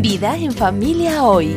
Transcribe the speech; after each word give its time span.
Vida 0.00 0.36
en 0.36 0.52
familia 0.52 1.24
hoy. 1.24 1.56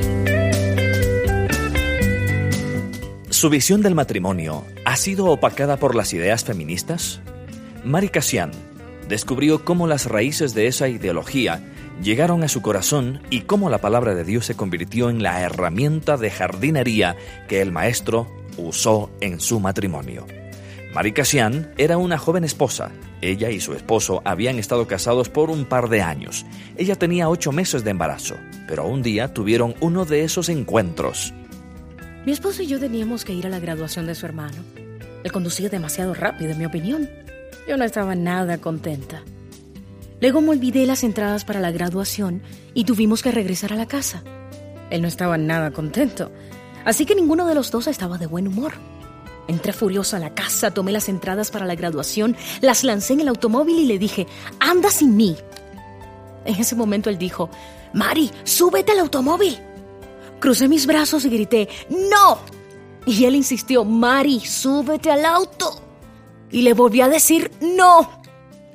¿Su 3.30 3.52
visión 3.52 3.83
del 3.83 3.94
matrimonio 3.94 4.65
ha 4.83 4.96
sido 4.96 5.28
opacada 5.28 5.78
por 5.78 5.94
las 5.94 6.12
ideas 6.12 6.43
feministas? 6.43 7.21
Mari 7.85 8.09
Cassian 8.09 8.49
descubrió 9.07 9.63
cómo 9.63 9.85
las 9.85 10.07
raíces 10.07 10.55
de 10.55 10.65
esa 10.65 10.88
ideología 10.88 11.63
llegaron 12.01 12.41
a 12.43 12.47
su 12.47 12.63
corazón 12.63 13.21
y 13.30 13.41
cómo 13.41 13.70
la 13.70 13.77
palabra 13.77 14.16
de 14.16 14.23
Dios 14.23 14.48
se 14.48 14.55
convirtió 14.55 15.12
en 15.12 15.21
la 15.21 15.42
herramienta 15.42 16.18
de 16.18 16.32
jardinería 16.32 17.18
que 17.48 17.62
el 17.62 17.71
maestro 17.71 18.28
usó 18.58 19.12
en 19.21 19.39
su 19.39 19.60
matrimonio. 19.60 20.26
Mari 20.94 21.14
Cassian 21.14 21.71
era 21.78 21.98
una 21.98 22.18
joven 22.18 22.44
esposa. 22.44 22.91
Ella 23.21 23.50
y 23.50 23.62
su 23.62 23.73
esposo 23.73 24.21
habían 24.26 24.60
estado 24.60 24.88
casados 24.88 25.30
por 25.30 25.50
un 25.50 25.64
par 25.64 25.88
de 25.88 26.02
años. 26.02 26.46
Ella 26.76 26.98
tenía 26.98 27.30
ocho 27.30 27.54
meses 27.54 27.86
de 27.86 27.91
embarazo, 27.91 28.36
pero 28.68 28.86
un 28.86 29.02
día 29.02 29.34
tuvieron 29.34 29.73
uno 29.80 30.04
de 30.04 30.26
esos 30.26 30.49
encuentros. 30.49 31.34
Mi 32.26 32.34
esposo 32.34 32.62
y 32.63 32.68
yo 32.68 32.77
teníamos 32.77 33.23
que 33.23 33.34
ir 33.34 33.48
a 33.48 33.49
la 33.49 33.62
graduación 33.62 34.05
de 34.05 34.16
su 34.16 34.26
hermano. 34.26 34.58
Él 35.23 35.32
conducía 35.32 35.70
demasiado 35.70 36.13
rápido, 36.13 36.52
en 36.52 36.58
mi 36.58 36.66
opinión. 36.66 37.10
Yo 37.70 37.77
no 37.77 37.85
estaba 37.85 38.16
nada 38.16 38.58
contenta. 38.58 39.23
Luego 40.20 40.41
me 40.41 40.49
olvidé 40.49 40.85
las 40.85 41.05
entradas 41.05 41.46
para 41.46 41.62
la 41.62 41.71
graduación 41.71 42.41
y 42.73 42.84
tuvimos 42.84 43.23
que 43.23 43.32
regresar 43.32 43.71
a 43.71 43.77
la 43.77 43.88
casa. 43.88 44.23
Él 44.90 45.02
no 45.02 45.08
estaba 45.08 45.38
nada 45.38 45.71
contento, 45.71 46.34
así 46.84 47.05
que 47.05 47.16
ninguno 47.16 47.48
de 47.48 47.55
los 47.55 47.71
dos 47.71 47.88
estaba 47.88 48.18
de 48.18 48.27
buen 48.27 48.46
humor. 48.46 48.73
Entré 49.48 49.73
furiosa 49.73 50.18
a 50.18 50.20
la 50.20 50.34
casa, 50.34 50.72
tomé 50.72 50.91
las 50.91 51.09
entradas 51.09 51.52
para 51.52 51.66
la 51.66 51.76
graduación, 51.76 52.36
las 52.62 52.84
lancé 52.84 53.13
en 53.13 53.22
el 53.22 53.27
automóvil 53.27 53.80
y 53.80 53.86
le 53.86 53.99
dije, 53.99 54.27
anda 54.59 54.90
sin 54.90 55.16
mí. 55.16 55.36
En 56.45 56.55
ese 56.55 56.76
momento 56.76 57.09
él 57.09 57.18
dijo, 57.18 57.49
Mari, 57.94 58.32
súbete 58.44 58.91
al 58.91 58.99
automóvil. 58.99 59.58
Crucé 60.40 60.68
mis 60.68 60.85
brazos 60.88 61.26
y 61.26 61.30
grité, 61.30 61.70
¡No! 61.90 62.40
Y 63.05 63.26
él 63.26 63.35
insistió, 63.35 63.84
Mari, 63.84 64.40
súbete 64.40 65.12
al 65.12 65.26
auto. 65.26 65.82
Y 66.52 66.62
le 66.62 66.74
volví 66.74 67.02
a 67.02 67.10
decir, 67.10 67.52
¡No! 67.62 68.22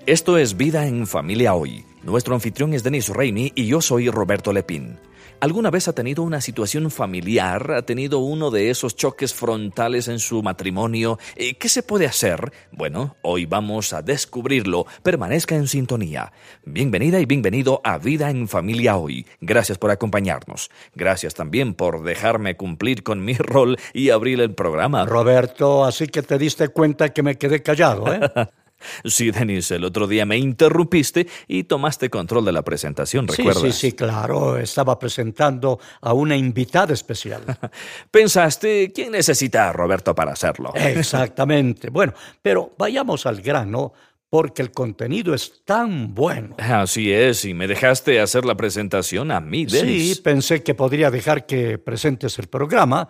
Esto 0.07 0.39
es 0.39 0.57
Vida 0.57 0.87
en 0.87 1.07
Familia 1.07 1.55
Hoy. 1.55 1.85
Nuestro 2.05 2.35
anfitrión 2.35 2.73
es 2.75 2.85
Denis 2.85 3.09
Reini 3.09 3.51
y 3.57 3.67
yo 3.67 3.81
soy 3.81 4.09
Roberto 4.09 4.53
Lepín. 4.53 5.01
¿Alguna 5.39 5.71
vez 5.71 5.87
ha 5.87 5.93
tenido 5.93 6.23
una 6.23 6.41
situación 6.41 6.91
familiar? 6.91 7.73
¿Ha 7.73 7.83
tenido 7.83 8.21
uno 8.21 8.51
de 8.51 8.71
esos 8.71 8.97
choques 8.97 9.35
frontales 9.35 10.09
en 10.09 10.19
su 10.19 10.43
matrimonio? 10.43 11.19
Eh, 11.37 11.55
¿Qué 11.59 11.69
se 11.69 11.83
puede 11.83 12.07
hacer? 12.07 12.53
Bueno, 12.73 13.17
hoy 13.21 13.45
vamos 13.45 13.93
a 13.93 14.01
descubrirlo. 14.01 14.87
Permanezca 15.03 15.55
en 15.55 15.69
sintonía. 15.69 16.33
Bienvenida 16.65 17.21
y 17.21 17.27
bienvenido 17.27 17.83
a 17.85 17.99
Vida 17.99 18.31
en 18.31 18.49
Familia 18.49 18.97
Hoy. 18.97 19.27
Gracias 19.43 19.77
por 19.77 19.91
acompañarnos. 19.91 20.71
Gracias 20.95 21.35
también 21.35 21.75
por 21.75 22.03
dejarme 22.03 22.57
cumplir 22.57 23.03
con 23.03 23.23
mi 23.23 23.35
rol 23.35 23.77
y 23.93 24.11
abrir 24.11 24.41
el 24.41 24.55
programa. 24.55 25.05
Roberto, 25.05 25.85
así 25.85 26.07
que 26.07 26.23
te 26.23 26.39
diste 26.39 26.69
cuenta 26.69 27.11
que 27.11 27.23
me 27.23 27.37
quedé 27.37 27.63
callado, 27.63 28.11
¿eh? 28.11 28.21
Sí, 29.05 29.31
Denis, 29.31 29.71
el 29.71 29.85
otro 29.85 30.07
día 30.07 30.27
me 30.27 30.37
interrumpiste 30.37 31.27
y 31.49 31.65
tomaste 31.65 32.11
control 32.11 32.45
de 32.45 32.53
la 32.53 32.63
presentación, 32.63 33.27
¿recuerdas? 33.27 33.63
Sí, 33.63 33.73
sí, 33.73 33.91
sí, 33.91 33.93
claro. 33.93 34.59
Estaba 34.59 34.99
presentando 34.99 35.79
a 36.01 36.13
una 36.13 36.37
invitada 36.37 36.93
especial. 36.93 37.43
Pensaste, 38.11 38.93
¿quién 38.93 39.13
necesita 39.13 39.69
a 39.69 39.73
Roberto 39.73 40.15
para 40.15 40.33
hacerlo? 40.33 40.73
Exactamente. 40.75 41.91
Bueno, 41.91 42.13
pero 42.43 42.75
vayamos 42.79 43.27
al 43.27 43.41
grano 43.41 43.93
porque 44.29 44.63
el 44.63 44.73
contenido 44.73 45.35
es 45.35 45.63
tan 45.65 46.15
bueno. 46.15 46.57
Así 46.59 47.13
es, 47.13 47.45
y 47.45 47.55
me 47.55 47.67
dejaste 47.67 48.21
hacer 48.21 48.45
la 48.45 48.57
presentación 48.57 49.31
a 49.31 49.41
mí, 49.41 49.67
Denis. 49.67 50.17
Sí, 50.17 50.23
pensé 50.23 50.63
que 50.63 50.75
podría 50.75 51.11
dejar 51.11 51.47
que 51.47 51.79
presentes 51.79 52.39
el 52.39 52.49
programa 52.49 53.09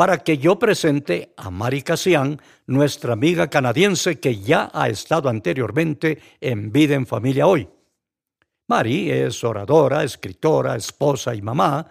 para 0.00 0.16
que 0.16 0.38
yo 0.38 0.58
presente 0.58 1.34
a 1.36 1.50
Mari 1.50 1.82
Cassian, 1.82 2.40
nuestra 2.66 3.12
amiga 3.12 3.50
canadiense 3.50 4.18
que 4.18 4.40
ya 4.40 4.70
ha 4.72 4.88
estado 4.88 5.28
anteriormente 5.28 6.18
en 6.40 6.72
Vida 6.72 6.94
en 6.94 7.06
Familia 7.06 7.46
Hoy. 7.46 7.68
Mari 8.66 9.10
es 9.10 9.44
oradora, 9.44 10.02
escritora, 10.02 10.74
esposa 10.74 11.34
y 11.34 11.42
mamá, 11.42 11.86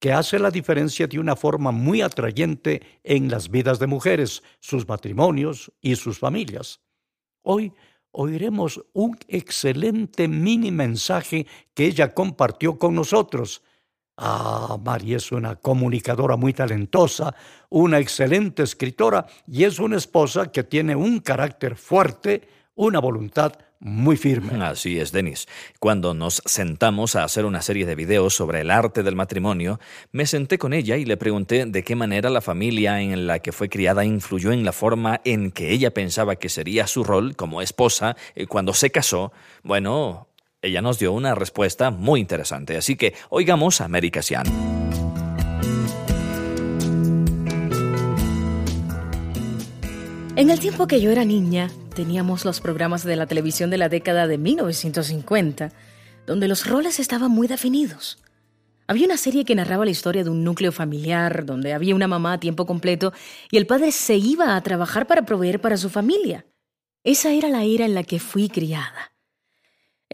que 0.00 0.14
hace 0.14 0.38
la 0.38 0.50
diferencia 0.50 1.06
de 1.06 1.18
una 1.18 1.36
forma 1.36 1.72
muy 1.72 2.00
atrayente 2.00 2.80
en 3.04 3.30
las 3.30 3.50
vidas 3.50 3.78
de 3.78 3.86
mujeres, 3.86 4.42
sus 4.58 4.88
matrimonios 4.88 5.70
y 5.82 5.96
sus 5.96 6.18
familias. 6.18 6.80
Hoy 7.42 7.70
oiremos 8.12 8.82
un 8.94 9.18
excelente 9.28 10.26
mini 10.26 10.70
mensaje 10.70 11.46
que 11.74 11.84
ella 11.84 12.14
compartió 12.14 12.78
con 12.78 12.94
nosotros 12.94 13.62
Ah, 14.24 14.78
Mari 14.80 15.14
es 15.14 15.32
una 15.32 15.56
comunicadora 15.56 16.36
muy 16.36 16.52
talentosa, 16.52 17.34
una 17.70 17.98
excelente 17.98 18.62
escritora 18.62 19.26
y 19.48 19.64
es 19.64 19.80
una 19.80 19.96
esposa 19.96 20.52
que 20.52 20.62
tiene 20.62 20.94
un 20.94 21.18
carácter 21.18 21.74
fuerte, 21.74 22.46
una 22.76 23.00
voluntad 23.00 23.54
muy 23.80 24.16
firme. 24.16 24.64
Así 24.64 25.00
es, 25.00 25.10
Denis. 25.10 25.48
Cuando 25.80 26.14
nos 26.14 26.40
sentamos 26.44 27.16
a 27.16 27.24
hacer 27.24 27.44
una 27.44 27.62
serie 27.62 27.84
de 27.84 27.96
videos 27.96 28.32
sobre 28.32 28.60
el 28.60 28.70
arte 28.70 29.02
del 29.02 29.16
matrimonio, 29.16 29.80
me 30.12 30.24
senté 30.24 30.56
con 30.56 30.72
ella 30.72 30.96
y 30.98 31.04
le 31.04 31.16
pregunté 31.16 31.66
de 31.66 31.82
qué 31.82 31.96
manera 31.96 32.30
la 32.30 32.40
familia 32.40 33.00
en 33.00 33.26
la 33.26 33.40
que 33.40 33.50
fue 33.50 33.68
criada 33.68 34.04
influyó 34.04 34.52
en 34.52 34.64
la 34.64 34.70
forma 34.70 35.20
en 35.24 35.50
que 35.50 35.72
ella 35.72 35.92
pensaba 35.92 36.36
que 36.36 36.48
sería 36.48 36.86
su 36.86 37.02
rol 37.02 37.34
como 37.34 37.60
esposa 37.60 38.16
eh, 38.36 38.46
cuando 38.46 38.72
se 38.72 38.90
casó. 38.90 39.32
Bueno, 39.64 40.28
ella 40.62 40.80
nos 40.80 40.98
dio 40.98 41.12
una 41.12 41.34
respuesta 41.34 41.90
muy 41.90 42.20
interesante, 42.20 42.76
así 42.76 42.96
que 42.96 43.14
oigamos 43.30 43.80
a 43.80 43.88
Mary 43.88 44.10
Cassian. 44.12 44.46
En 50.36 50.48
el 50.50 50.60
tiempo 50.60 50.86
que 50.86 51.00
yo 51.00 51.10
era 51.10 51.24
niña, 51.24 51.70
teníamos 51.94 52.44
los 52.44 52.60
programas 52.60 53.04
de 53.04 53.16
la 53.16 53.26
televisión 53.26 53.70
de 53.70 53.78
la 53.78 53.88
década 53.88 54.26
de 54.26 54.38
1950, 54.38 55.72
donde 56.26 56.48
los 56.48 56.66
roles 56.66 57.00
estaban 57.00 57.30
muy 57.30 57.48
definidos. 57.48 58.18
Había 58.86 59.06
una 59.06 59.16
serie 59.16 59.44
que 59.44 59.54
narraba 59.54 59.84
la 59.84 59.90
historia 59.90 60.24
de 60.24 60.30
un 60.30 60.42
núcleo 60.42 60.72
familiar, 60.72 61.44
donde 61.44 61.72
había 61.72 61.94
una 61.94 62.08
mamá 62.08 62.34
a 62.34 62.40
tiempo 62.40 62.66
completo 62.66 63.12
y 63.50 63.56
el 63.56 63.66
padre 63.66 63.92
se 63.92 64.16
iba 64.16 64.56
a 64.56 64.60
trabajar 64.62 65.06
para 65.06 65.22
proveer 65.22 65.60
para 65.60 65.76
su 65.76 65.90
familia. 65.90 66.46
Esa 67.04 67.32
era 67.32 67.48
la 67.48 67.64
era 67.64 67.84
en 67.84 67.94
la 67.94 68.04
que 68.04 68.18
fui 68.18 68.48
criada. 68.48 69.11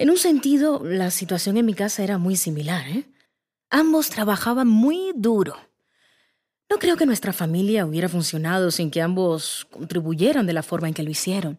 En 0.01 0.11
un 0.11 0.17
sentido, 0.17 0.81
la 0.85 1.11
situación 1.11 1.57
en 1.57 1.67
mi 1.67 1.75
casa 1.75 2.05
era 2.05 2.19
muy 2.19 2.37
similar. 2.37 2.87
¿eh? 2.87 3.11
Ambos 3.69 4.11
trabajaban 4.11 4.69
muy 4.69 5.11
duro. 5.17 5.57
No 6.71 6.79
creo 6.79 6.97
que 6.97 7.05
nuestra 7.05 7.33
familia 7.33 7.85
hubiera 7.85 8.09
funcionado 8.09 8.71
sin 8.71 8.93
que 8.93 9.03
ambos 9.03 9.67
contribuyeran 9.73 10.47
de 10.47 10.53
la 10.53 10.63
forma 10.63 10.87
en 10.87 10.95
que 10.95 11.03
lo 11.03 11.11
hicieron. 11.11 11.59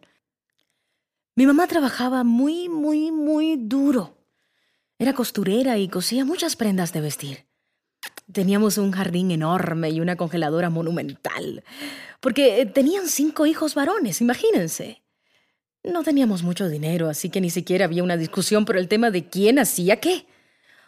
Mi 1.36 1.44
mamá 1.44 1.66
trabajaba 1.66 2.24
muy, 2.24 2.70
muy, 2.70 3.12
muy 3.12 3.56
duro. 3.58 4.16
Era 4.98 5.12
costurera 5.12 5.76
y 5.76 5.88
cosía 5.88 6.24
muchas 6.24 6.56
prendas 6.56 6.94
de 6.94 7.02
vestir. 7.02 7.44
Teníamos 8.32 8.78
un 8.78 8.92
jardín 8.92 9.32
enorme 9.32 9.90
y 9.90 10.00
una 10.00 10.16
congeladora 10.16 10.70
monumental, 10.70 11.62
porque 12.20 12.64
tenían 12.64 13.06
cinco 13.06 13.44
hijos 13.44 13.74
varones, 13.74 14.22
imagínense. 14.22 14.99
No 15.82 16.02
teníamos 16.02 16.42
mucho 16.42 16.68
dinero, 16.68 17.08
así 17.08 17.30
que 17.30 17.40
ni 17.40 17.50
siquiera 17.50 17.86
había 17.86 18.02
una 18.02 18.16
discusión 18.16 18.64
por 18.64 18.76
el 18.76 18.88
tema 18.88 19.10
de 19.10 19.28
quién 19.28 19.58
hacía 19.58 19.96
qué. 20.00 20.26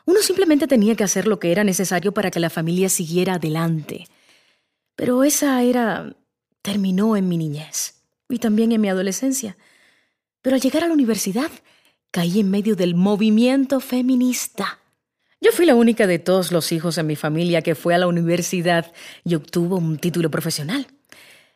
Uno 0.04 0.20
simplemente 0.20 0.66
tenía 0.66 0.97
que 0.97 1.04
hacer 1.04 1.26
lo 1.26 1.38
que 1.38 1.53
era 1.53 1.64
necesario 1.64 2.12
para 2.12 2.30
que 2.30 2.41
la 2.41 2.50
familia 2.50 2.88
siguiera 2.88 3.34
adelante. 3.34 4.06
Pero 4.97 5.25
esa 5.25 5.62
era... 5.62 6.14
terminó 6.60 7.16
en 7.16 7.28
mi 7.28 7.38
niñez 7.38 8.02
y 8.28 8.38
también 8.38 8.72
en 8.72 8.81
mi 8.81 8.88
adolescencia. 8.88 9.56
Pero 10.42 10.56
al 10.56 10.62
llegar 10.62 10.84
a 10.84 10.88
la 10.88 10.94
universidad, 10.94 11.50
caí 12.10 12.41
en 12.41 12.50
medio 12.50 12.76
del 12.76 12.94
movimiento 12.94 13.81
feminista. 13.81 14.78
Yo 15.40 15.50
fui 15.52 15.67
la 15.67 15.75
única 15.75 16.06
de 16.06 16.19
todos 16.19 16.52
los 16.52 16.70
hijos 16.70 16.99
en 16.99 17.06
mi 17.06 17.17
familia 17.17 17.62
que 17.62 17.75
fue 17.75 17.94
a 17.94 17.99
la 17.99 18.06
universidad 18.06 18.93
y 19.25 19.34
obtuvo 19.34 19.76
un 19.76 19.99
título 19.99 20.31
profesional. 20.31 20.87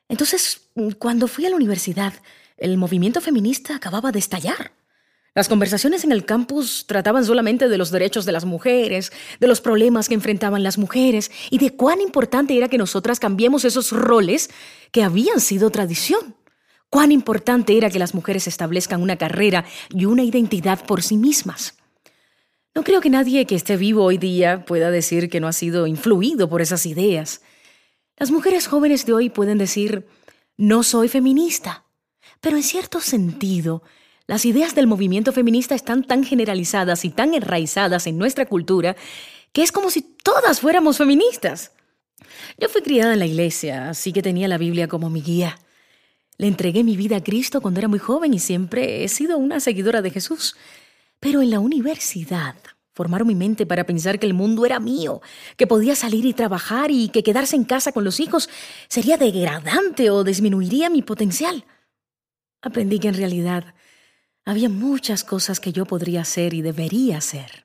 Entonces, 0.09 0.71
cuando 0.99 1.29
fui 1.29 1.47
a 1.47 1.51
la 1.51 1.57
universidad, 1.57 2.15
el 2.57 2.77
movimiento 2.77 3.21
feminista 3.21 3.77
acababa 3.77 4.13
de 4.13 4.19
estallar. 4.19 4.73
Las 5.35 5.49
conversaciones 5.49 6.03
en 6.03 6.13
el 6.13 6.25
campus 6.25 6.87
trataban 6.87 7.25
solamente 7.27 7.69
de 7.69 7.77
los 7.77 7.91
derechos 7.91 8.25
de 8.25 8.33
las 8.33 8.47
mujeres, 8.47 9.13
de 9.39 9.47
los 9.47 9.61
problemas 9.61 10.09
que 10.09 10.15
enfrentaban 10.15 10.63
las 10.63 10.79
mujeres 10.79 11.31
y 11.51 11.59
de 11.59 11.77
cuán 11.77 12.01
importante 12.01 12.57
era 12.57 12.69
que 12.69 12.79
nosotras 12.79 13.21
cambiemos 13.21 13.67
esos 13.67 13.93
roles 13.93 14.49
que 14.93 15.03
habían 15.03 15.41
sido 15.41 15.69
tradición. 15.71 16.37
Cuán 16.89 17.13
importante 17.13 17.77
era 17.77 17.91
que 17.91 17.99
las 17.99 18.15
mujeres 18.15 18.47
establezcan 18.47 19.03
una 19.03 19.17
carrera 19.17 19.67
y 19.91 20.07
una 20.07 20.23
identidad 20.23 20.85
por 20.87 21.03
sí 21.03 21.19
mismas. 21.19 21.75
No 22.75 22.85
creo 22.85 23.01
que 23.01 23.09
nadie 23.11 23.47
que 23.47 23.55
esté 23.55 23.79
vivo 23.79 24.05
hoy 24.05 24.19
día 24.19 24.67
pueda 24.67 24.91
decir 24.91 25.29
que 25.29 25.41
no 25.41 25.49
ha 25.49 25.53
sido 25.55 25.87
influido 25.87 26.49
por 26.49 26.63
esas 26.63 26.87
ideas. 26.87 27.41
Las 28.19 28.31
mujeres 28.31 28.67
jóvenes 28.67 29.05
de 29.05 29.15
hoy 29.15 29.31
pueden 29.31 29.59
decir, 29.59 30.07
no 30.57 30.83
soy 30.83 31.09
feminista, 31.09 31.86
pero 32.47 32.59
en 32.59 32.63
cierto 32.63 33.01
sentido, 33.01 33.83
Las 34.29 34.45
ideas 34.45 34.77
del 34.77 34.87
movimiento 34.87 35.33
feminista 35.33 35.75
están 35.75 36.05
tan 36.05 36.23
generalizadas 36.23 37.05
y 37.05 37.11
tan 37.11 37.35
enraizadas 37.35 38.07
en 38.07 38.19
nuestra 38.19 38.47
cultura 38.47 38.95
que 39.53 39.65
es 39.65 39.73
como 39.73 39.91
si 39.91 40.03
todas 40.03 40.61
fuéramos 40.61 40.99
feministas. 40.99 41.73
Yo 42.57 42.69
fui 42.69 42.83
criada 42.83 43.15
en 43.15 43.19
la 43.19 43.27
iglesia, 43.27 43.89
así 43.91 44.13
que 44.13 44.23
tenía 44.23 44.47
la 44.47 44.59
Biblia 44.59 44.87
como 44.87 45.11
mi 45.11 45.23
guía. 45.23 45.59
Le 46.39 46.47
entregué 46.47 46.85
mi 46.85 46.97
vida 46.97 47.17
a 47.17 47.25
Cristo 47.25 47.61
cuando 47.61 47.81
era 47.81 47.89
muy 47.89 47.99
joven 47.99 48.33
y 48.33 48.39
siempre 48.39 49.03
he 49.03 49.09
sido 49.09 49.39
una 49.39 49.59
seguidora 49.59 50.01
de 50.01 50.11
Jesús. 50.11 50.55
Pero 51.19 51.43
en 51.43 51.51
la 51.51 51.59
universidad 51.59 52.55
formaron 52.95 53.27
mi 53.27 53.35
mente 53.35 53.67
para 53.67 53.87
pensar 53.87 54.21
que 54.21 54.27
el 54.27 54.35
mundo 54.35 54.65
era 54.65 54.79
mío, 54.79 55.21
que 55.57 55.67
podía 55.67 55.97
salir 55.97 56.25
y 56.25 56.33
trabajar 56.33 56.93
y 56.93 57.09
que 57.09 57.25
quedarse 57.25 57.57
en 57.57 57.65
casa 57.65 57.91
con 57.91 58.05
los 58.05 58.21
hijos 58.21 58.49
sería 58.89 59.17
degradante 59.17 60.11
o 60.11 60.23
disminuiría 60.23 60.91
mi 60.91 61.03
potencial. 61.03 61.65
Aprendí 62.67 62.99
que 62.99 63.07
en 63.07 63.15
realidad 63.15 63.77
había 64.45 64.69
muchas 64.69 65.23
cosas 65.23 65.61
que 65.61 65.73
yo 65.73 65.85
podría 65.85 66.23
hacer 66.23 66.53
y 66.53 66.63
debería 66.63 67.19
hacer. 67.19 67.65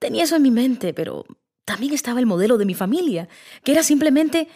Tenía 0.00 0.24
eso 0.24 0.34
en 0.34 0.42
mi 0.42 0.50
mente, 0.50 0.92
pero 0.92 1.24
también 1.64 1.94
estaba 1.94 2.18
el 2.18 2.26
modelo 2.26 2.58
de 2.58 2.64
mi 2.64 2.74
familia, 2.74 3.28
que 3.62 3.70
era 3.70 3.84
simplemente 3.84 4.48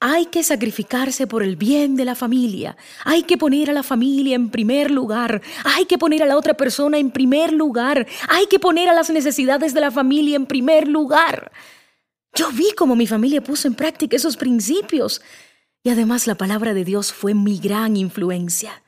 hay 0.00 0.26
que 0.26 0.42
sacrificarse 0.42 1.28
por 1.28 1.44
el 1.44 1.54
bien 1.54 1.94
de 1.94 2.04
la 2.04 2.16
familia, 2.16 2.76
hay 3.04 3.22
que 3.22 3.38
poner 3.38 3.70
a 3.70 3.72
la 3.72 3.84
familia 3.84 4.34
en 4.34 4.50
primer 4.50 4.90
lugar, 4.90 5.42
hay 5.62 5.84
que 5.84 5.96
poner 5.96 6.24
a 6.24 6.26
la 6.26 6.36
otra 6.36 6.54
persona 6.54 6.98
en 6.98 7.12
primer 7.12 7.52
lugar, 7.52 8.04
hay 8.28 8.46
que 8.46 8.58
poner 8.58 8.88
a 8.88 8.94
las 8.94 9.10
necesidades 9.10 9.74
de 9.74 9.80
la 9.80 9.92
familia 9.92 10.34
en 10.34 10.46
primer 10.46 10.88
lugar. 10.88 11.52
Yo 12.34 12.50
vi 12.50 12.72
cómo 12.76 12.96
mi 12.96 13.06
familia 13.06 13.44
puso 13.44 13.68
en 13.68 13.76
práctica 13.76 14.16
esos 14.16 14.36
principios 14.36 15.22
y 15.84 15.90
además 15.90 16.26
la 16.26 16.34
palabra 16.34 16.74
de 16.74 16.84
Dios 16.84 17.12
fue 17.12 17.34
mi 17.34 17.60
gran 17.60 17.96
influencia. 17.96 18.82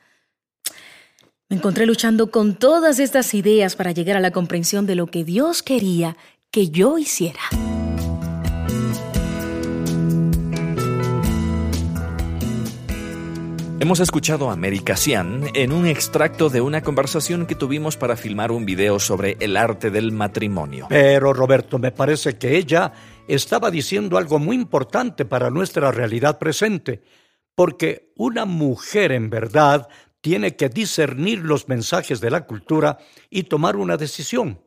Me 1.51 1.57
encontré 1.57 1.85
luchando 1.85 2.31
con 2.31 2.55
todas 2.55 2.97
estas 2.97 3.33
ideas 3.33 3.75
para 3.75 3.91
llegar 3.91 4.15
a 4.15 4.21
la 4.21 4.31
comprensión 4.31 4.85
de 4.85 4.95
lo 4.95 5.07
que 5.07 5.25
Dios 5.25 5.61
quería 5.61 6.15
que 6.49 6.69
yo 6.69 6.97
hiciera. 6.97 7.41
Hemos 13.81 13.99
escuchado 13.99 14.49
a 14.49 14.55
Mary 14.55 14.79
Cassian 14.79 15.43
en 15.53 15.73
un 15.73 15.87
extracto 15.87 16.47
de 16.47 16.61
una 16.61 16.83
conversación 16.83 17.45
que 17.45 17.55
tuvimos 17.55 17.97
para 17.97 18.15
filmar 18.15 18.53
un 18.53 18.65
video 18.65 18.97
sobre 18.97 19.35
el 19.41 19.57
arte 19.57 19.91
del 19.91 20.13
matrimonio. 20.13 20.85
Pero 20.87 21.33
Roberto, 21.33 21.77
me 21.79 21.91
parece 21.91 22.37
que 22.37 22.55
ella 22.55 22.93
estaba 23.27 23.69
diciendo 23.69 24.17
algo 24.17 24.39
muy 24.39 24.55
importante 24.55 25.25
para 25.25 25.49
nuestra 25.49 25.91
realidad 25.91 26.39
presente, 26.39 27.03
porque 27.55 28.13
una 28.15 28.45
mujer 28.45 29.11
en 29.11 29.29
verdad 29.29 29.89
tiene 30.21 30.55
que 30.55 30.69
discernir 30.69 31.39
los 31.39 31.67
mensajes 31.67 32.21
de 32.21 32.31
la 32.31 32.45
cultura 32.45 32.99
y 33.29 33.43
tomar 33.43 33.75
una 33.75 33.97
decisión. 33.97 34.61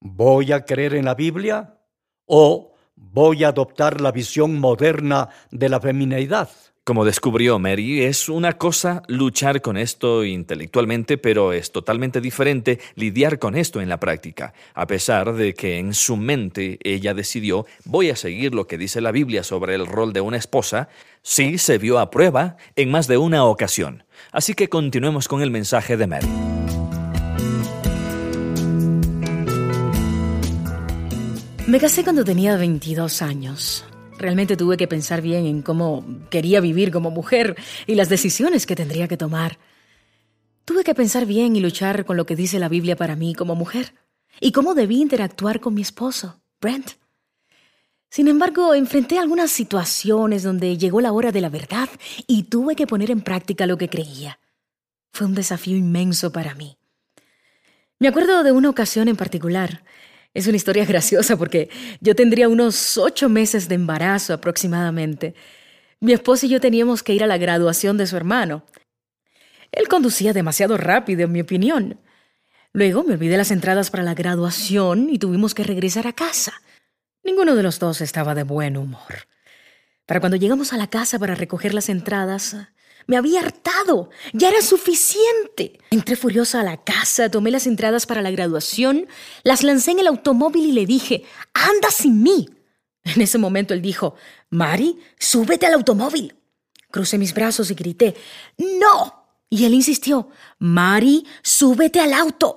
¿Voy 0.00 0.52
a 0.52 0.64
creer 0.64 0.94
en 0.94 1.06
la 1.06 1.14
Biblia 1.14 1.80
o 2.26 2.74
voy 2.94 3.44
a 3.44 3.48
adoptar 3.48 4.00
la 4.00 4.12
visión 4.12 4.60
moderna 4.60 5.30
de 5.50 5.68
la 5.68 5.80
femineidad? 5.80 6.50
Como 6.86 7.04
descubrió 7.04 7.58
Mary, 7.58 8.04
es 8.04 8.28
una 8.28 8.58
cosa 8.58 9.02
luchar 9.08 9.60
con 9.60 9.76
esto 9.76 10.24
intelectualmente, 10.24 11.18
pero 11.18 11.52
es 11.52 11.72
totalmente 11.72 12.20
diferente 12.20 12.78
lidiar 12.94 13.40
con 13.40 13.56
esto 13.56 13.80
en 13.80 13.88
la 13.88 13.98
práctica, 13.98 14.54
a 14.72 14.86
pesar 14.86 15.32
de 15.32 15.52
que 15.54 15.78
en 15.78 15.94
su 15.94 16.16
mente 16.16 16.78
ella 16.84 17.12
decidió 17.12 17.66
voy 17.84 18.10
a 18.10 18.14
seguir 18.14 18.54
lo 18.54 18.68
que 18.68 18.78
dice 18.78 19.00
la 19.00 19.10
Biblia 19.10 19.42
sobre 19.42 19.74
el 19.74 19.84
rol 19.84 20.12
de 20.12 20.20
una 20.20 20.36
esposa, 20.36 20.88
sí 21.22 21.58
se 21.58 21.78
vio 21.78 21.98
a 21.98 22.08
prueba 22.08 22.56
en 22.76 22.92
más 22.92 23.08
de 23.08 23.18
una 23.18 23.44
ocasión. 23.46 24.04
Así 24.30 24.54
que 24.54 24.68
continuemos 24.68 25.26
con 25.26 25.42
el 25.42 25.50
mensaje 25.50 25.96
de 25.96 26.06
Mary. 26.06 26.28
Me 31.66 31.80
casé 31.80 32.04
cuando 32.04 32.22
tenía 32.24 32.56
22 32.56 33.22
años. 33.22 33.84
Realmente 34.18 34.56
tuve 34.56 34.76
que 34.76 34.88
pensar 34.88 35.20
bien 35.20 35.46
en 35.46 35.62
cómo 35.62 36.04
quería 36.30 36.60
vivir 36.60 36.90
como 36.90 37.10
mujer 37.10 37.56
y 37.86 37.94
las 37.94 38.08
decisiones 38.08 38.66
que 38.66 38.76
tendría 38.76 39.08
que 39.08 39.16
tomar. 39.16 39.58
Tuve 40.64 40.84
que 40.84 40.94
pensar 40.94 41.26
bien 41.26 41.54
y 41.54 41.60
luchar 41.60 42.04
con 42.04 42.16
lo 42.16 42.26
que 42.26 42.36
dice 42.36 42.58
la 42.58 42.68
Biblia 42.68 42.96
para 42.96 43.16
mí 43.16 43.34
como 43.34 43.54
mujer 43.54 43.94
y 44.40 44.52
cómo 44.52 44.74
debí 44.74 45.00
interactuar 45.00 45.60
con 45.60 45.74
mi 45.74 45.82
esposo, 45.82 46.40
Brent. 46.60 46.92
Sin 48.08 48.28
embargo, 48.28 48.74
enfrenté 48.74 49.18
algunas 49.18 49.50
situaciones 49.50 50.42
donde 50.42 50.78
llegó 50.78 51.00
la 51.00 51.12
hora 51.12 51.32
de 51.32 51.40
la 51.40 51.48
verdad 51.48 51.88
y 52.26 52.44
tuve 52.44 52.74
que 52.74 52.86
poner 52.86 53.10
en 53.10 53.20
práctica 53.20 53.66
lo 53.66 53.76
que 53.76 53.90
creía. 53.90 54.38
Fue 55.12 55.26
un 55.26 55.34
desafío 55.34 55.76
inmenso 55.76 56.32
para 56.32 56.54
mí. 56.54 56.78
Me 57.98 58.08
acuerdo 58.08 58.42
de 58.42 58.52
una 58.52 58.70
ocasión 58.70 59.08
en 59.08 59.16
particular. 59.16 59.82
Es 60.36 60.46
una 60.46 60.56
historia 60.56 60.84
graciosa 60.92 61.38
porque 61.38 61.70
yo 62.02 62.14
tendría 62.14 62.50
unos 62.50 62.98
ocho 62.98 63.30
meses 63.30 63.68
de 63.68 63.74
embarazo 63.74 64.34
aproximadamente. 64.34 65.34
Mi 65.98 66.12
esposo 66.12 66.44
y 66.44 66.50
yo 66.50 66.60
teníamos 66.60 67.02
que 67.02 67.14
ir 67.14 67.24
a 67.24 67.26
la 67.26 67.38
graduación 67.38 67.96
de 67.96 68.06
su 68.06 68.18
hermano. 68.18 68.62
Él 69.72 69.88
conducía 69.88 70.34
demasiado 70.34 70.76
rápido, 70.76 71.22
en 71.22 71.32
mi 71.32 71.40
opinión. 71.40 72.00
Luego 72.74 73.02
me 73.02 73.14
olvidé 73.14 73.38
las 73.38 73.50
entradas 73.50 73.90
para 73.90 74.02
la 74.02 74.12
graduación 74.12 75.08
y 75.08 75.18
tuvimos 75.18 75.54
que 75.54 75.64
regresar 75.64 76.06
a 76.06 76.12
casa. 76.12 76.60
Ninguno 77.24 77.56
de 77.56 77.62
los 77.62 77.78
dos 77.78 78.02
estaba 78.02 78.34
de 78.34 78.42
buen 78.42 78.76
humor. 78.76 79.26
Para 80.04 80.20
cuando 80.20 80.36
llegamos 80.36 80.74
a 80.74 80.76
la 80.76 80.88
casa 80.88 81.18
para 81.18 81.34
recoger 81.34 81.72
las 81.72 81.88
entradas, 81.88 82.58
me 83.06 83.16
había 83.16 83.40
hartado. 83.40 84.10
Ya 84.32 84.48
era 84.48 84.62
suficiente. 84.62 85.78
Entré 85.90 86.16
furiosa 86.16 86.60
a 86.60 86.64
la 86.64 86.82
casa, 86.82 87.30
tomé 87.30 87.50
las 87.50 87.66
entradas 87.66 88.06
para 88.06 88.22
la 88.22 88.30
graduación, 88.30 89.06
las 89.42 89.62
lancé 89.62 89.92
en 89.92 90.00
el 90.00 90.06
automóvil 90.06 90.66
y 90.66 90.72
le 90.72 90.86
dije, 90.86 91.24
anda 91.54 91.90
sin 91.90 92.22
mí. 92.22 92.48
En 93.04 93.22
ese 93.22 93.38
momento 93.38 93.72
él 93.72 93.82
dijo, 93.82 94.16
Mari, 94.50 94.98
súbete 95.18 95.66
al 95.66 95.74
automóvil. 95.74 96.34
Crucé 96.90 97.18
mis 97.18 97.34
brazos 97.34 97.70
y 97.70 97.74
grité, 97.74 98.14
no. 98.58 99.26
Y 99.48 99.64
él 99.64 99.74
insistió, 99.74 100.28
Mari, 100.58 101.24
súbete 101.42 102.00
al 102.00 102.12
auto. 102.12 102.56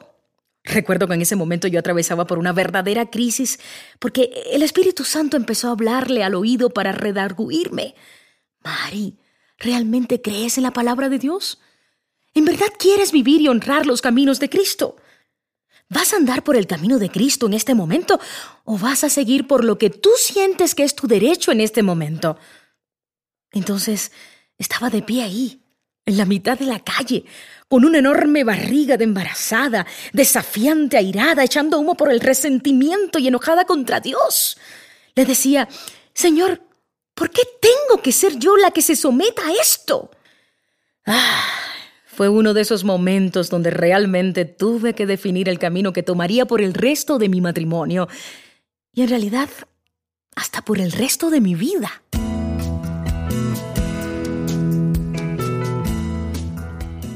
Recuerdo 0.63 1.07
que 1.07 1.13
en 1.13 1.21
ese 1.21 1.35
momento 1.35 1.67
yo 1.67 1.79
atravesaba 1.79 2.25
por 2.25 2.39
una 2.39 2.51
verdadera 2.51 3.09
crisis 3.09 3.59
porque 3.99 4.31
el 4.51 4.61
Espíritu 4.61 5.03
Santo 5.03 5.37
empezó 5.37 5.67
a 5.67 5.71
hablarle 5.71 6.23
al 6.23 6.35
oído 6.35 6.71
para 6.71 6.91
redarguirme. 6.91 7.95
Mari, 8.63 9.18
¿Realmente 9.59 10.21
crees 10.21 10.57
en 10.57 10.63
la 10.63 10.71
palabra 10.71 11.09
de 11.09 11.19
Dios? 11.19 11.59
¿En 12.33 12.45
verdad 12.45 12.67
quieres 12.77 13.11
vivir 13.11 13.41
y 13.41 13.49
honrar 13.49 13.85
los 13.85 14.01
caminos 14.01 14.39
de 14.39 14.49
Cristo? 14.49 14.95
¿Vas 15.89 16.13
a 16.13 16.17
andar 16.17 16.43
por 16.43 16.55
el 16.55 16.67
camino 16.67 16.99
de 16.99 17.09
Cristo 17.09 17.47
en 17.47 17.53
este 17.53 17.73
momento 17.73 18.19
o 18.63 18.77
vas 18.77 19.03
a 19.03 19.09
seguir 19.09 19.47
por 19.47 19.65
lo 19.65 19.77
que 19.77 19.89
tú 19.89 20.11
sientes 20.17 20.75
que 20.75 20.83
es 20.83 20.95
tu 20.95 21.07
derecho 21.07 21.51
en 21.51 21.61
este 21.61 21.83
momento? 21.83 22.37
Entonces 23.51 24.11
estaba 24.57 24.89
de 24.89 25.01
pie 25.01 25.23
ahí, 25.23 25.61
en 26.05 26.17
la 26.17 26.25
mitad 26.25 26.57
de 26.57 26.65
la 26.65 26.79
calle, 26.79 27.25
con 27.67 27.85
una 27.85 27.97
enorme 27.97 28.43
barriga 28.43 28.97
de 28.97 29.03
embarazada, 29.03 29.85
desafiante, 30.13 30.97
airada, 30.97 31.43
echando 31.43 31.79
humo 31.79 31.95
por 31.95 32.11
el 32.11 32.19
resentimiento 32.19 33.19
y 33.19 33.27
enojada 33.27 33.65
contra 33.65 33.99
Dios. 33.99 34.57
Le 35.15 35.25
decía, 35.25 35.67
Señor, 36.13 36.61
¿Por 37.19 37.31
qué 37.31 37.41
tengo 37.59 38.01
que 38.01 38.13
ser 38.13 38.39
yo 38.39 38.55
la 38.55 38.71
que 38.71 38.81
se 38.81 38.95
someta 38.95 39.45
a 39.45 39.51
esto? 39.51 40.09
Ah, 41.05 41.43
fue 42.05 42.29
uno 42.29 42.53
de 42.53 42.61
esos 42.61 42.85
momentos 42.85 43.49
donde 43.49 43.71
realmente 43.71 44.45
tuve 44.45 44.93
que 44.95 45.05
definir 45.05 45.49
el 45.49 45.59
camino 45.59 45.91
que 45.91 46.01
tomaría 46.01 46.45
por 46.45 46.61
el 46.61 46.73
resto 46.73 47.17
de 47.17 47.27
mi 47.27 47.41
matrimonio 47.41 48.07
y 48.93 49.01
en 49.01 49.09
realidad 49.09 49.49
hasta 50.33 50.61
por 50.61 50.79
el 50.79 50.93
resto 50.93 51.29
de 51.29 51.41
mi 51.41 51.55
vida. 51.55 52.03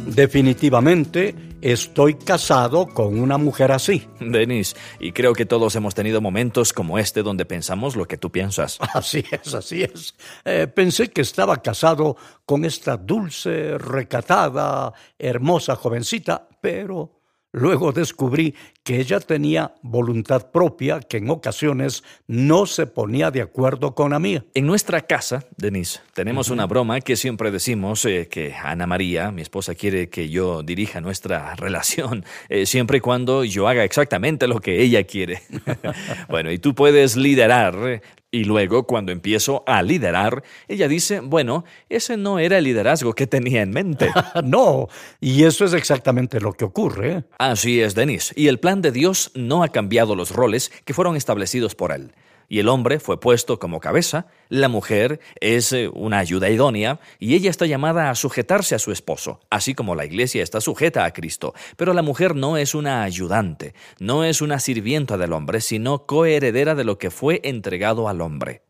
Definitivamente 0.07 1.52
estoy 1.63 2.15
casado 2.15 2.87
con 2.87 3.17
una 3.17 3.37
mujer 3.37 3.71
así. 3.71 4.05
Denis, 4.19 4.75
y 4.99 5.13
creo 5.13 5.33
que 5.33 5.45
todos 5.45 5.75
hemos 5.77 5.95
tenido 5.95 6.19
momentos 6.19 6.73
como 6.73 6.99
este 6.99 7.23
donde 7.23 7.45
pensamos 7.45 7.95
lo 7.95 8.05
que 8.05 8.17
tú 8.17 8.31
piensas. 8.31 8.79
Así 8.93 9.23
es, 9.31 9.53
así 9.53 9.83
es. 9.83 10.15
Eh, 10.45 10.67
pensé 10.67 11.09
que 11.09 11.21
estaba 11.21 11.61
casado 11.61 12.15
con 12.45 12.65
esta 12.65 12.97
dulce, 12.97 13.77
recatada, 13.77 14.93
hermosa 15.17 15.75
jovencita, 15.75 16.47
pero 16.61 17.22
Luego 17.55 17.91
descubrí 17.91 18.55
que 18.83 18.99
ella 18.99 19.19
tenía 19.19 19.75
voluntad 19.83 20.49
propia 20.49 20.99
que 21.01 21.17
en 21.17 21.29
ocasiones 21.29 22.03
no 22.25 22.65
se 22.65 22.87
ponía 22.87 23.29
de 23.29 23.43
acuerdo 23.43 23.93
con 23.93 24.09
la 24.09 24.17
mía. 24.17 24.43
En 24.55 24.65
nuestra 24.65 25.01
casa, 25.01 25.45
Denise, 25.55 25.99
tenemos 26.15 26.49
una 26.49 26.65
broma 26.65 26.99
que 26.99 27.15
siempre 27.15 27.51
decimos 27.51 28.05
eh, 28.05 28.27
que 28.27 28.55
Ana 28.55 28.87
María, 28.87 29.31
mi 29.31 29.43
esposa, 29.43 29.75
quiere 29.75 30.09
que 30.09 30.29
yo 30.29 30.63
dirija 30.63 30.99
nuestra 30.99 31.53
relación, 31.57 32.25
eh, 32.49 32.65
siempre 32.65 32.97
y 32.97 33.01
cuando 33.01 33.43
yo 33.43 33.67
haga 33.67 33.83
exactamente 33.83 34.47
lo 34.47 34.59
que 34.59 34.81
ella 34.81 35.03
quiere. 35.03 35.43
bueno, 36.29 36.51
y 36.51 36.57
tú 36.57 36.73
puedes 36.73 37.15
liderar 37.15 38.01
Y 38.33 38.45
luego, 38.45 38.87
cuando 38.87 39.11
empiezo 39.11 39.63
a 39.67 39.83
liderar, 39.83 40.43
ella 40.67 40.87
dice, 40.87 41.19
bueno, 41.19 41.65
ese 41.87 42.17
no 42.17 42.39
era 42.39 42.57
el 42.57 42.63
liderazgo 42.63 43.13
que 43.13 43.27
tenía 43.27 43.61
en 43.61 43.69
mente. 43.69 44.09
no, 44.43 44.87
y 45.21 45.43
eso 45.43 45.65
es 45.65 45.73
exactamente 45.73 46.39
lo 46.39 46.53
que 46.53 46.65
ocurre. 46.65 47.25
Así 47.37 47.79
es, 47.79 47.93
Denis. 47.93 48.33
Y 48.35 48.47
el 48.47 48.59
plan 48.59 48.81
de 48.81 48.91
Dios 48.91 49.29
no 49.35 49.61
ha 49.61 49.67
cambiado 49.67 50.15
los 50.15 50.31
roles 50.31 50.71
que 50.83 50.95
fueron 50.95 51.15
establecidos 51.15 51.75
por 51.75 51.91
él 51.91 52.11
y 52.49 52.59
el 52.59 52.69
hombre 52.69 52.99
fue 52.99 53.19
puesto 53.19 53.59
como 53.59 53.79
cabeza, 53.79 54.27
la 54.49 54.67
mujer 54.67 55.19
es 55.39 55.71
eh, 55.73 55.89
una 55.93 56.19
ayuda 56.19 56.49
idónea 56.49 56.99
y 57.19 57.35
ella 57.35 57.49
está 57.49 57.65
llamada 57.65 58.09
a 58.09 58.15
sujetarse 58.15 58.75
a 58.75 58.79
su 58.79 58.91
esposo, 58.91 59.39
así 59.49 59.73
como 59.73 59.95
la 59.95 60.05
iglesia 60.05 60.43
está 60.43 60.61
sujeta 60.61 61.05
a 61.05 61.13
Cristo. 61.13 61.53
Pero 61.77 61.93
la 61.93 62.01
mujer 62.01 62.35
no 62.35 62.57
es 62.57 62.75
una 62.75 63.03
ayudante, 63.03 63.73
no 63.99 64.23
es 64.23 64.41
una 64.41 64.59
sirvienta 64.59 65.17
del 65.17 65.33
hombre, 65.33 65.61
sino 65.61 66.05
coheredera 66.05 66.75
de 66.75 66.83
lo 66.83 66.97
que 66.97 67.11
fue 67.11 67.41
entregado 67.43 68.09
al 68.09 68.21
hombre. 68.21 68.63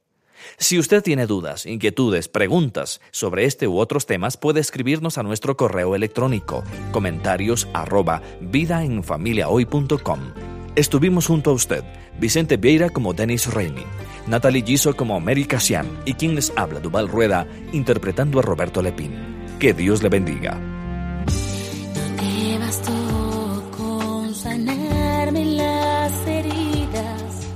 Si 0.58 0.77
usted 0.77 1.01
tiene 1.01 1.25
dudas, 1.25 1.65
inquietudes, 1.65 2.27
preguntas 2.27 3.01
sobre 3.12 3.46
este 3.46 3.68
u 3.68 3.77
otros 3.77 4.06
temas, 4.06 4.38
puede 4.38 4.60
escribirnos 4.60 5.18
a 5.18 5.24
nuestro 5.24 5.58
correo 5.58 5.96
electrónico 5.96 6.63
comentarios 6.92 7.68
arroba 7.74 8.22
vidaenfamiliahoy.com. 8.42 10.43
Estuvimos 10.75 11.27
junto 11.27 11.51
a 11.51 11.53
usted 11.53 11.84
Vicente 12.20 12.58
Vieira 12.58 12.89
como 12.89 13.13
Dennis 13.13 13.46
Raimi, 13.53 13.84
Natalie 14.25 14.63
Giso 14.63 14.96
como 14.96 15.20
Mary 15.20 15.46
Casian 15.46 15.88
y 16.03 16.15
quien 16.15 16.34
les 16.34 16.51
habla, 16.56 16.80
Duval 16.80 17.08
Rueda, 17.08 17.46
interpretando 17.74 18.39
a 18.39 18.42
Roberto 18.42 18.82
Lepín. 18.82 19.13
Que 19.60 19.74
Dios 19.74 20.01
le 20.01 20.10
bendiga. 20.10 20.56
No 20.56 22.22
te 22.22 22.58
bastó 22.58 23.72
con 23.77 24.34
sanarme 24.34 25.46
las 25.46 26.27
heridas 26.27 27.48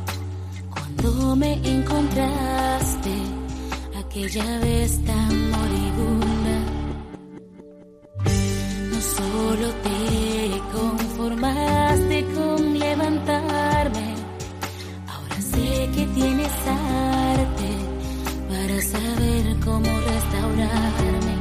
cuando 0.70 1.36
me 1.38 1.54
encontraste 1.54 3.14
aquella 3.98 4.60
vez 4.60 5.04
tan 5.06 5.50
moribunda. 5.50 6.60
No 8.92 9.02
solo 9.02 9.74
te 9.82 10.78
conformaste 10.78 11.67
cómo 19.68 19.92
restaurarme. 20.14 21.36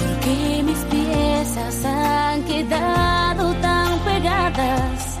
Porque 0.00 0.62
mis 0.68 0.80
piezas 0.92 1.84
han 1.84 2.42
quedado 2.42 3.54
tan 3.66 3.90
pegadas 4.00 5.18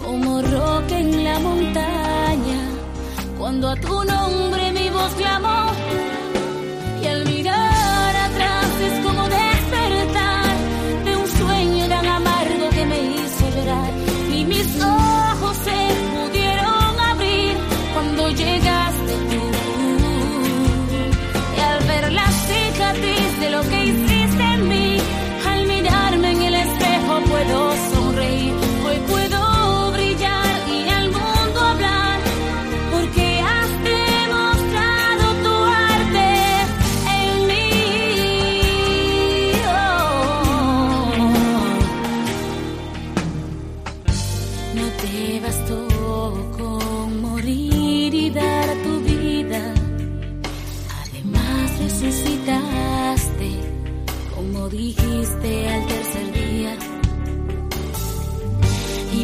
como 0.00 0.42
roca 0.42 0.98
en 1.04 1.24
la 1.24 1.38
montaña 1.38 2.62
cuando 3.38 3.70
a 3.70 3.76
tu 3.76 4.04
nombre 4.04 4.72
mi 4.72 4.88
voz 4.90 5.12
clamó 5.14 5.60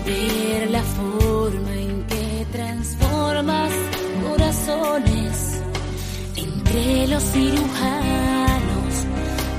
Ver 0.04 0.71
la 0.71 0.83
forma 0.83 1.73
en 1.75 2.04
que 2.04 2.47
transformas 2.52 3.73
corazones. 4.28 5.61
Entre 6.37 7.07
los 7.09 7.23
cirujanos, 7.23 8.92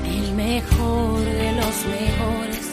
el 0.06 0.34
mejor 0.34 1.20
de 1.20 1.52
los 1.52 1.76
mejores. 1.96 2.66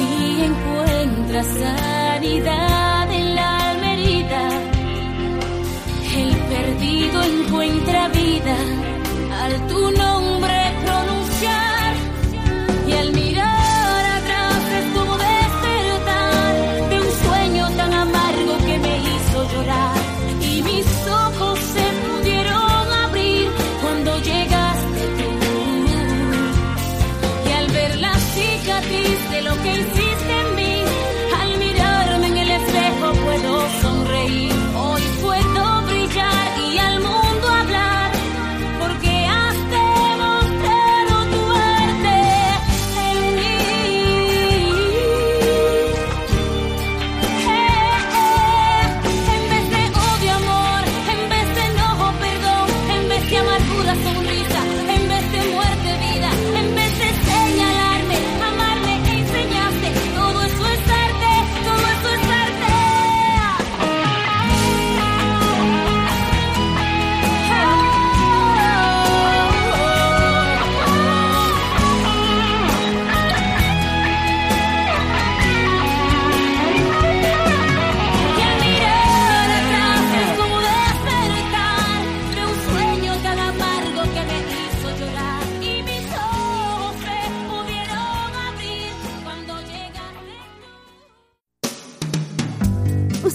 Y 0.00 0.42
encuentras 0.42 1.46
sanidad 1.46 3.12
en 3.12 3.34
la 3.34 3.62
el 6.14 6.36
perdido 6.36 7.22
encuentra 7.22 8.08
vida 8.08 8.56